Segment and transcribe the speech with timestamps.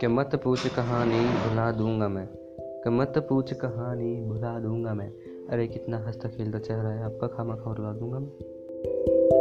[0.00, 2.28] कि मत पूछ कहानी भुला दूँगा मैं।
[2.84, 5.12] कि मत पूछ कहानी भुला दूँगा मैं।
[5.50, 9.35] अरे कितना हंसता खेलता चेहरा है, आपका खामा खा उड़वा दूँगा मैं।